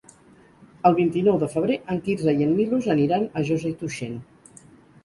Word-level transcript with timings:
El 0.89 0.95
vint-i-nou 0.99 1.37
de 1.43 1.49
febrer 1.57 1.77
en 1.97 2.01
Quirze 2.09 2.35
i 2.41 2.49
en 2.49 2.59
Milos 2.63 2.89
aniran 2.97 3.31
a 3.43 3.47
Josa 3.53 3.73
i 3.75 3.77
Tuixén. 3.85 4.19